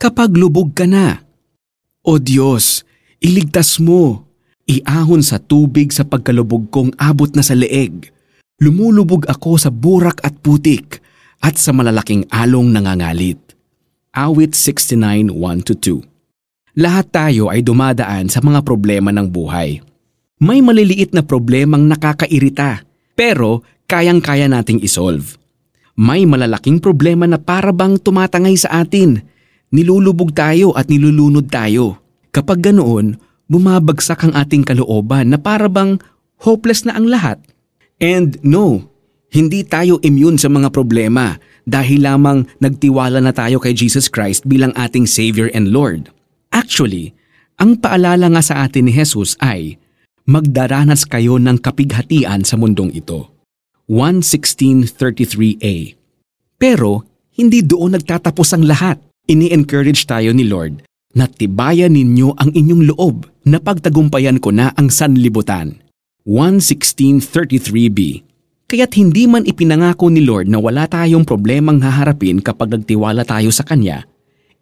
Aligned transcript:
kapag 0.00 0.32
lubog 0.32 0.72
ka 0.72 0.88
na. 0.88 1.20
O 2.00 2.16
Diyos, 2.16 2.88
iligtas 3.20 3.76
mo. 3.76 4.24
Iahon 4.64 5.20
sa 5.20 5.36
tubig 5.36 5.92
sa 5.92 6.08
pagkalubog 6.08 6.72
kong 6.72 6.96
abot 6.96 7.28
na 7.36 7.44
sa 7.44 7.52
leeg. 7.52 8.08
Lumulubog 8.64 9.28
ako 9.28 9.60
sa 9.60 9.68
burak 9.68 10.24
at 10.24 10.40
putik 10.40 11.04
at 11.44 11.60
sa 11.60 11.76
malalaking 11.76 12.24
along 12.32 12.72
nangangalit. 12.72 13.40
Awit 14.16 14.56
69.1-2 14.56 16.10
Lahat 16.78 17.06
tayo 17.10 17.50
ay 17.50 17.66
dumadaan 17.66 18.30
sa 18.30 18.38
mga 18.38 18.62
problema 18.62 19.10
ng 19.10 19.26
buhay. 19.26 19.82
May 20.40 20.62
maliliit 20.62 21.12
na 21.12 21.26
problemang 21.26 21.84
nakakairita, 21.84 22.86
pero 23.18 23.66
kayang-kaya 23.90 24.46
nating 24.46 24.80
isolve. 24.80 25.34
May 25.98 26.24
malalaking 26.24 26.78
problema 26.78 27.26
na 27.26 27.36
parabang 27.36 27.98
tumatangay 27.98 28.54
sa 28.56 28.86
atin. 28.86 29.20
Nilulubog 29.70 30.34
tayo 30.34 30.74
at 30.74 30.90
nilulunod 30.90 31.46
tayo. 31.46 32.02
Kapag 32.34 32.58
ganoon, 32.58 33.14
bumabagsak 33.46 34.26
ang 34.26 34.34
ating 34.34 34.66
kalooban 34.66 35.30
na 35.30 35.38
parabang 35.38 36.02
hopeless 36.42 36.82
na 36.82 36.98
ang 36.98 37.06
lahat. 37.06 37.38
And 38.02 38.34
no, 38.42 38.90
hindi 39.30 39.62
tayo 39.62 40.02
immune 40.02 40.42
sa 40.42 40.50
mga 40.50 40.74
problema 40.74 41.38
dahil 41.62 42.02
lamang 42.02 42.50
nagtiwala 42.58 43.22
na 43.22 43.30
tayo 43.30 43.62
kay 43.62 43.70
Jesus 43.70 44.10
Christ 44.10 44.42
bilang 44.42 44.74
ating 44.74 45.06
Savior 45.06 45.46
and 45.54 45.70
Lord. 45.70 46.10
Actually, 46.50 47.14
ang 47.62 47.78
paalala 47.78 48.26
nga 48.34 48.42
sa 48.42 48.66
atin 48.66 48.90
ni 48.90 48.92
Jesus 48.96 49.38
ay, 49.38 49.78
magdaranas 50.26 51.06
kayo 51.06 51.38
ng 51.38 51.62
kapighatian 51.62 52.42
sa 52.42 52.58
mundong 52.58 52.90
ito. 52.90 53.30
1.16.33a 53.86 55.94
Pero, 56.58 57.06
hindi 57.38 57.62
doon 57.62 57.94
nagtatapos 57.98 58.54
ang 58.54 58.66
lahat. 58.66 59.09
Ini-encourage 59.30 60.10
tayo 60.10 60.34
ni 60.34 60.42
Lord 60.42 60.82
na 61.14 61.30
tibayan 61.30 61.94
ninyo 61.94 62.34
ang 62.34 62.50
inyong 62.50 62.90
loob 62.90 63.30
na 63.46 63.62
pagtagumpayan 63.62 64.42
ko 64.42 64.50
na 64.50 64.74
ang 64.74 64.90
sanlibutan. 64.90 65.78
1.16.33b 66.26 68.26
Kaya't 68.66 68.92
hindi 68.98 69.30
man 69.30 69.46
ipinangako 69.46 70.10
ni 70.10 70.26
Lord 70.26 70.50
na 70.50 70.58
wala 70.58 70.90
tayong 70.90 71.22
problemang 71.22 71.78
haharapin 71.78 72.42
kapag 72.42 72.74
nagtiwala 72.74 73.22
tayo 73.22 73.54
sa 73.54 73.62
Kanya, 73.62 74.02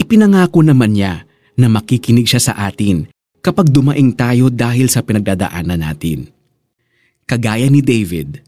ipinangako 0.00 0.64
naman 0.64 0.96
niya 0.96 1.28
na 1.60 1.68
makikinig 1.68 2.24
siya 2.24 2.40
sa 2.40 2.56
atin 2.64 3.04
kapag 3.44 3.68
dumaing 3.68 4.16
tayo 4.16 4.48
dahil 4.48 4.88
sa 4.88 5.04
pinagdadaanan 5.04 5.84
natin. 5.84 6.32
Kagaya 7.28 7.68
ni 7.68 7.84
David, 7.84 8.40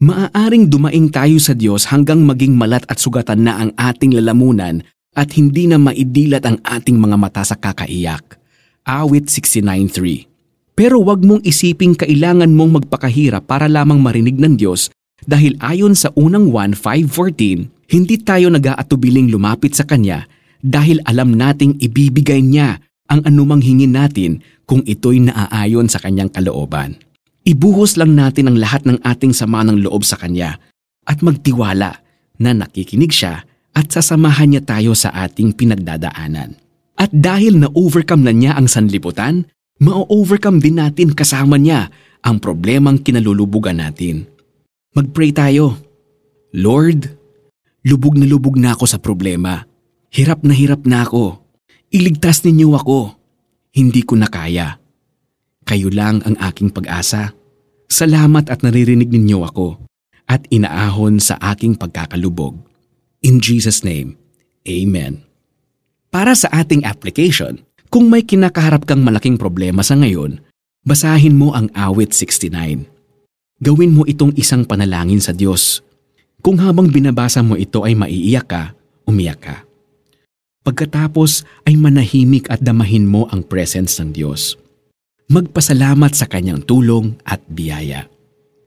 maaaring 0.00 0.72
dumaing 0.72 1.12
tayo 1.12 1.36
sa 1.36 1.52
Diyos 1.52 1.92
hanggang 1.92 2.24
maging 2.24 2.56
malat 2.56 2.88
at 2.88 2.96
sugatan 2.96 3.44
na 3.44 3.60
ang 3.60 3.76
ating 3.76 4.16
lalamunan 4.16 4.80
at 5.14 5.34
hindi 5.34 5.66
na 5.66 5.76
maidilat 5.76 6.44
ang 6.46 6.58
ating 6.62 6.96
mga 6.98 7.16
mata 7.18 7.42
sa 7.42 7.58
kakaiyak. 7.58 8.38
Awit 8.86 9.28
69.3 9.28 10.26
Pero 10.78 11.02
wag 11.04 11.20
mong 11.26 11.44
isiping 11.44 11.98
kailangan 11.98 12.50
mong 12.54 12.82
magpakahirap 12.82 13.44
para 13.44 13.68
lamang 13.68 14.00
marinig 14.00 14.38
ng 14.38 14.56
Diyos 14.56 14.88
dahil 15.26 15.58
ayon 15.60 15.92
sa 15.92 16.08
unang 16.16 16.48
1.5.14, 16.48 17.92
hindi 17.92 18.16
tayo 18.22 18.48
nag-aatubiling 18.48 19.28
lumapit 19.28 19.76
sa 19.76 19.84
Kanya 19.84 20.24
dahil 20.64 21.02
alam 21.04 21.36
nating 21.36 21.76
ibibigay 21.82 22.40
niya 22.40 22.80
ang 23.10 23.26
anumang 23.26 23.60
hingin 23.60 23.92
natin 23.92 24.40
kung 24.64 24.80
ito'y 24.86 25.20
naaayon 25.26 25.90
sa 25.90 25.98
Kanyang 25.98 26.30
kalooban. 26.30 26.96
Ibuhos 27.42 27.98
lang 27.98 28.14
natin 28.14 28.52
ang 28.52 28.56
lahat 28.56 28.86
ng 28.86 29.02
ating 29.02 29.34
sama 29.34 29.66
ng 29.66 29.82
loob 29.82 30.06
sa 30.06 30.14
Kanya 30.16 30.56
at 31.04 31.20
magtiwala 31.20 32.00
na 32.40 32.50
nakikinig 32.54 33.10
siya 33.10 33.44
at 33.74 33.90
sasamahan 33.90 34.54
niya 34.54 34.62
tayo 34.64 34.92
sa 34.94 35.14
ating 35.14 35.54
pinagdadaanan. 35.54 36.58
At 37.00 37.10
dahil 37.14 37.56
na-overcome 37.56 38.28
na 38.28 38.32
niya 38.34 38.52
ang 38.58 38.68
sanlibutan, 38.68 39.48
ma-overcome 39.80 40.60
din 40.60 40.76
natin 40.76 41.16
kasama 41.16 41.56
niya 41.56 41.88
ang 42.20 42.36
problemang 42.42 43.00
kinalulubugan 43.00 43.80
natin. 43.80 44.28
Mag-pray 44.92 45.32
tayo. 45.32 45.80
Lord, 46.52 47.08
lubog 47.86 48.18
na 48.20 48.26
lubog 48.28 48.58
na 48.60 48.76
ako 48.76 48.84
sa 48.84 48.98
problema. 49.00 49.64
Hirap 50.10 50.42
na 50.44 50.52
hirap 50.52 50.84
na 50.84 51.06
ako. 51.06 51.40
Iligtas 51.94 52.42
ninyo 52.44 52.74
ako. 52.74 53.16
Hindi 53.70 54.02
ko 54.02 54.18
na 54.18 54.26
kaya. 54.26 54.76
Kayo 55.62 55.88
lang 55.88 56.20
ang 56.26 56.34
aking 56.42 56.74
pag-asa. 56.74 57.32
Salamat 57.86 58.50
at 58.50 58.66
naririnig 58.66 59.10
ninyo 59.10 59.46
ako 59.46 59.78
at 60.26 60.46
inaahon 60.50 61.18
sa 61.22 61.38
aking 61.38 61.78
pagkakalubog. 61.78 62.58
In 63.20 63.36
Jesus' 63.44 63.84
name, 63.84 64.16
Amen. 64.64 65.24
Para 66.08 66.32
sa 66.32 66.48
ating 66.52 66.88
application, 66.88 67.60
kung 67.92 68.08
may 68.08 68.24
kinakaharap 68.24 68.88
kang 68.88 69.04
malaking 69.04 69.36
problema 69.36 69.84
sa 69.84 69.94
ngayon, 69.94 70.40
basahin 70.84 71.36
mo 71.36 71.52
ang 71.52 71.68
awit 71.76 72.16
69. 72.16 72.88
Gawin 73.60 73.92
mo 73.92 74.08
itong 74.08 74.32
isang 74.40 74.64
panalangin 74.64 75.20
sa 75.20 75.36
Diyos. 75.36 75.84
Kung 76.40 76.56
habang 76.64 76.88
binabasa 76.88 77.44
mo 77.44 77.60
ito 77.60 77.84
ay 77.84 77.92
maiiyak 77.92 78.48
ka, 78.48 78.72
umiyak 79.04 79.40
ka. 79.44 79.56
Pagkatapos 80.64 81.44
ay 81.68 81.76
manahimik 81.76 82.48
at 82.48 82.64
damahin 82.64 83.04
mo 83.04 83.28
ang 83.28 83.44
presence 83.44 84.00
ng 84.00 84.16
Diyos. 84.16 84.56
Magpasalamat 85.28 86.16
sa 86.16 86.24
kanyang 86.24 86.64
tulong 86.64 87.20
at 87.28 87.44
biyaya. 87.48 88.08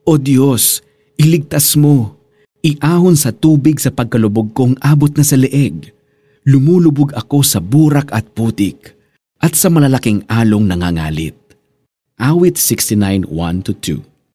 O 0.05 0.21
Diyos, 0.21 0.85
iligtas 1.17 1.73
mo. 1.73 2.21
Iahon 2.63 3.19
sa 3.19 3.35
tubig 3.35 3.75
sa 3.83 3.91
pagkalubog 3.91 4.55
kong 4.55 4.79
abot 4.79 5.11
na 5.11 5.27
sa 5.27 5.35
leeg 5.35 5.91
lumulubog 6.47 7.15
ako 7.15 7.43
sa 7.43 7.59
burak 7.63 8.11
at 8.11 8.27
putik 8.35 8.95
at 9.43 9.55
sa 9.55 9.67
malalaking 9.67 10.23
along 10.31 10.71
nangangalit. 10.71 11.35
Awit 12.19 12.55
69.1-2 12.55 14.12